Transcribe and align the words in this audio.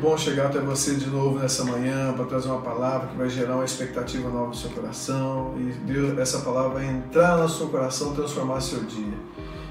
Bom 0.00 0.16
chegar 0.16 0.46
até 0.46 0.58
você 0.60 0.94
de 0.94 1.10
novo 1.10 1.38
nessa 1.38 1.62
manhã 1.62 2.14
para 2.14 2.24
trazer 2.24 2.48
uma 2.48 2.62
palavra 2.62 3.08
que 3.08 3.18
vai 3.18 3.28
gerar 3.28 3.56
uma 3.56 3.66
expectativa 3.66 4.30
nova 4.30 4.46
no 4.46 4.54
seu 4.54 4.70
coração 4.70 5.54
e 5.58 5.64
Deus, 5.84 6.18
essa 6.18 6.38
palavra 6.38 6.78
vai 6.78 6.86
entrar 6.86 7.36
no 7.36 7.46
seu 7.50 7.68
coração, 7.68 8.14
transformar 8.14 8.62
seu 8.62 8.82
dia. 8.84 9.12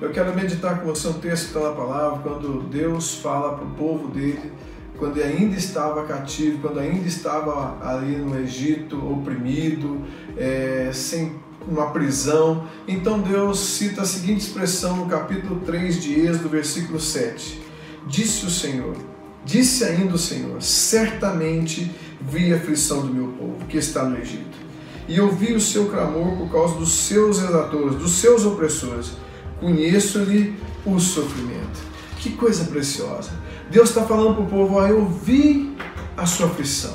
Eu 0.00 0.10
quero 0.12 0.34
meditar 0.34 0.80
com 0.80 0.86
você 0.86 1.08
um 1.08 1.12
texto 1.12 1.48
que 1.48 1.52
palavra, 1.52 2.20
quando 2.22 2.62
Deus 2.70 3.16
fala 3.16 3.54
para 3.54 3.66
o 3.66 3.70
povo 3.72 4.08
dele, 4.08 4.50
quando 4.96 5.20
ainda 5.20 5.56
estava 5.56 6.04
cativo, 6.04 6.58
quando 6.62 6.78
ainda 6.78 7.06
estava 7.06 7.76
ali 7.86 8.16
no 8.16 8.40
Egito, 8.40 8.96
oprimido, 9.06 10.00
é, 10.38 10.90
sem 10.94 11.38
uma 11.68 11.90
prisão. 11.90 12.66
Então 12.88 13.20
Deus 13.20 13.58
cita 13.58 14.00
a 14.00 14.06
seguinte 14.06 14.40
expressão 14.40 14.96
no 14.96 15.06
capítulo 15.06 15.60
3 15.60 16.02
de 16.02 16.18
Êxodo, 16.18 16.48
versículo 16.48 16.98
7. 16.98 17.62
Disse 18.06 18.46
o 18.46 18.50
Senhor, 18.50 18.96
disse 19.44 19.84
ainda 19.84 20.14
o 20.14 20.18
Senhor, 20.18 20.60
certamente 20.62 21.90
vi 22.20 22.52
a 22.52 22.56
aflição 22.56 23.02
do 23.06 23.12
meu 23.12 23.28
povo 23.28 23.64
que 23.68 23.76
está 23.76 24.04
no 24.04 24.16
Egito. 24.16 24.64
E 25.06 25.20
ouvi 25.20 25.52
o 25.52 25.60
seu 25.60 25.86
clamor 25.86 26.36
por 26.38 26.50
causa 26.50 26.76
dos 26.76 26.92
seus 26.92 27.40
redatores, 27.40 27.96
dos 27.96 28.12
seus 28.12 28.44
opressores. 28.44 29.12
Conheço-lhe 29.60 30.54
o 30.86 30.98
sofrimento. 30.98 31.80
Que 32.18 32.30
coisa 32.30 32.64
preciosa. 32.64 33.30
Deus 33.70 33.90
está 33.90 34.02
falando 34.04 34.36
para 34.36 34.44
o 34.44 34.46
povo: 34.46 34.78
ah, 34.78 34.88
eu 34.88 35.06
vi 35.06 35.76
a 36.16 36.24
sua 36.24 36.46
aflição. 36.46 36.94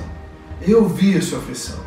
Eu 0.61 0.87
vi 0.87 1.15
a 1.15 1.21
sua 1.21 1.37
aflição. 1.37 1.79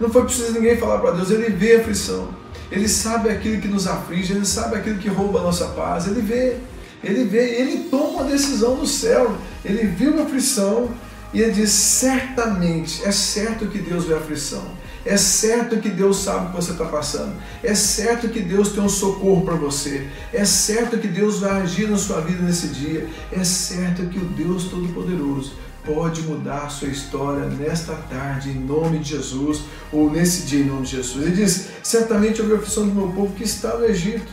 Não 0.00 0.08
foi 0.08 0.24
preciso 0.24 0.52
ninguém 0.52 0.78
falar 0.78 0.98
para 0.98 1.10
Deus, 1.12 1.30
ele 1.30 1.50
vê 1.50 1.76
a 1.76 1.80
aflição. 1.80 2.28
Ele 2.72 2.88
sabe 2.88 3.28
aquilo 3.28 3.60
que 3.60 3.68
nos 3.68 3.86
aflige, 3.86 4.32
ele 4.32 4.46
sabe 4.46 4.76
aquilo 4.76 4.98
que 4.98 5.08
rouba 5.08 5.40
a 5.40 5.42
nossa 5.42 5.66
paz, 5.66 6.06
ele 6.06 6.22
vê. 6.22 6.56
Ele 7.02 7.24
vê, 7.24 7.60
ele 7.60 7.88
toma 7.90 8.20
uma 8.20 8.24
decisão 8.24 8.76
no 8.76 8.86
céu. 8.86 9.36
Ele 9.64 9.86
viu 9.86 10.18
a 10.18 10.24
aflição 10.24 10.90
e 11.32 11.40
ele 11.40 11.52
diz: 11.52 11.70
certamente, 11.70 13.02
é 13.04 13.12
certo 13.12 13.66
que 13.66 13.78
Deus 13.78 14.04
vê 14.04 14.14
a 14.14 14.18
aflição. 14.18 14.80
É 15.04 15.16
certo 15.16 15.78
que 15.78 15.88
Deus 15.88 16.18
sabe 16.18 16.46
o 16.46 16.50
que 16.50 16.56
você 16.56 16.72
está 16.72 16.84
passando. 16.84 17.32
É 17.62 17.74
certo 17.74 18.28
que 18.28 18.40
Deus 18.40 18.70
tem 18.70 18.82
um 18.82 18.88
socorro 18.88 19.44
para 19.46 19.54
você. 19.54 20.06
É 20.32 20.44
certo 20.44 20.98
que 20.98 21.08
Deus 21.08 21.38
vai 21.38 21.62
agir 21.62 21.88
na 21.88 21.96
sua 21.96 22.20
vida 22.20 22.42
nesse 22.42 22.68
dia. 22.68 23.08
É 23.32 23.42
certo 23.42 24.06
que 24.08 24.18
o 24.18 24.24
Deus 24.24 24.64
Todo-Poderoso 24.64 25.54
pode 25.86 26.20
mudar 26.22 26.64
a 26.64 26.68
sua 26.68 26.88
história 26.88 27.46
nesta 27.46 27.94
tarde, 27.94 28.50
em 28.50 28.60
nome 28.60 28.98
de 28.98 29.10
Jesus, 29.16 29.62
ou 29.90 30.10
nesse 30.10 30.42
dia, 30.42 30.60
em 30.60 30.66
nome 30.66 30.82
de 30.82 30.96
Jesus. 30.96 31.26
Ele 31.26 31.34
diz: 31.34 31.68
certamente 31.82 32.42
houve 32.42 32.54
a 32.54 32.56
aflição 32.56 32.86
do 32.86 32.94
meu 32.94 33.08
povo 33.08 33.34
que 33.34 33.44
está 33.44 33.78
no 33.78 33.86
Egito. 33.86 34.30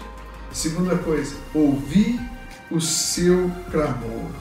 Segunda 0.52 0.97
coisa, 0.97 1.35
ouvi 1.53 2.19
o 2.69 2.79
seu 2.81 3.51
clamor. 3.71 4.31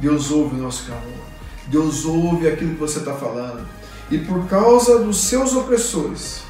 Deus 0.00 0.30
ouve 0.30 0.56
o 0.56 0.62
nosso 0.62 0.86
clamor. 0.86 1.24
Deus 1.66 2.04
ouve 2.04 2.48
aquilo 2.48 2.74
que 2.74 2.80
você 2.80 2.98
está 2.98 3.14
falando. 3.14 3.66
E 4.10 4.18
por 4.18 4.46
causa 4.46 4.98
dos 4.98 5.18
seus 5.18 5.54
opressores, 5.54 6.42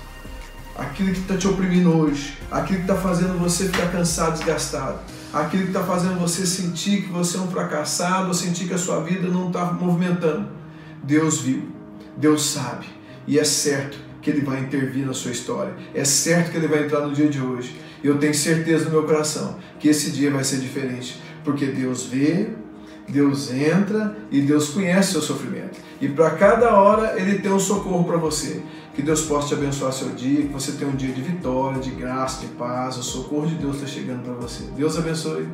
aquilo 0.76 1.12
que 1.12 1.20
está 1.20 1.36
te 1.36 1.46
oprimindo 1.46 1.96
hoje, 1.96 2.36
aquilo 2.50 2.78
que 2.78 2.90
está 2.90 2.96
fazendo 2.96 3.38
você 3.38 3.66
ficar 3.66 3.92
cansado, 3.92 4.38
desgastado, 4.38 4.98
aquilo 5.32 5.64
que 5.64 5.68
está 5.68 5.84
fazendo 5.84 6.18
você 6.18 6.46
sentir 6.46 7.02
que 7.02 7.08
você 7.08 7.36
é 7.36 7.40
um 7.40 7.50
fracassado, 7.50 8.34
sentir 8.34 8.66
que 8.66 8.74
a 8.74 8.78
sua 8.78 9.00
vida 9.00 9.28
não 9.28 9.48
está 9.48 9.64
movimentando. 9.72 10.48
Deus 11.02 11.40
viu, 11.40 11.68
Deus 12.16 12.44
sabe, 12.44 12.86
e 13.26 13.38
é 13.38 13.44
certo 13.44 13.98
que 14.20 14.30
Ele 14.30 14.40
vai 14.40 14.60
intervir 14.60 15.06
na 15.06 15.12
sua 15.12 15.30
história, 15.30 15.74
é 15.94 16.04
certo 16.04 16.50
que 16.50 16.56
Ele 16.56 16.66
vai 16.66 16.84
entrar 16.84 17.00
no 17.00 17.12
dia 17.12 17.28
de 17.28 17.40
hoje. 17.40 17.78
Eu 18.04 18.18
tenho 18.18 18.34
certeza 18.34 18.84
no 18.84 18.90
meu 18.90 19.04
coração 19.04 19.56
que 19.80 19.88
esse 19.88 20.10
dia 20.10 20.30
vai 20.30 20.44
ser 20.44 20.58
diferente, 20.58 21.22
porque 21.42 21.64
Deus 21.64 22.04
vê, 22.04 22.50
Deus 23.08 23.50
entra 23.50 24.14
e 24.30 24.42
Deus 24.42 24.68
conhece 24.68 25.12
seu 25.12 25.22
sofrimento. 25.22 25.80
E 26.02 26.08
para 26.08 26.32
cada 26.32 26.74
hora 26.74 27.18
Ele 27.18 27.38
tem 27.38 27.50
um 27.50 27.58
socorro 27.58 28.04
para 28.04 28.18
você. 28.18 28.62
Que 28.94 29.02
Deus 29.02 29.22
possa 29.22 29.48
te 29.48 29.54
abençoar 29.54 29.92
seu 29.92 30.10
dia, 30.10 30.42
que 30.42 30.52
você 30.52 30.72
tenha 30.72 30.88
um 30.88 30.94
dia 30.94 31.12
de 31.12 31.22
vitória, 31.22 31.80
de 31.80 31.90
graça, 31.90 32.42
de 32.42 32.52
paz. 32.52 32.96
O 32.98 33.02
socorro 33.02 33.46
de 33.46 33.54
Deus 33.54 33.76
está 33.76 33.86
chegando 33.86 34.22
para 34.22 34.34
você. 34.34 34.64
Deus 34.76 34.96
abençoe. 34.96 35.48